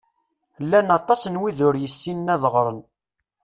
Llan 0.63 0.87
aṭas 0.99 1.21
n 1.27 1.39
wid 1.41 1.59
ur 1.67 1.75
yessinen 1.77 2.33
ad 2.35 2.43
ɣren. 2.53 2.79